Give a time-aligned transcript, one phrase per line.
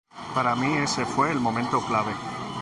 [0.33, 2.11] Para mí ese fue el momento clave".